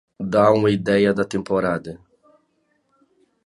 [0.19, 1.99] Dá uma ideia da temporada.